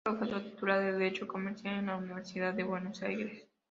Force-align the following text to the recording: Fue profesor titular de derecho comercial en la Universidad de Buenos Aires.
Fue 0.03 0.17
profesor 0.17 0.41
titular 0.41 0.79
de 0.81 0.93
derecho 0.93 1.27
comercial 1.27 1.75
en 1.75 1.85
la 1.85 1.95
Universidad 1.95 2.55
de 2.55 2.63
Buenos 2.63 3.03
Aires. 3.03 3.45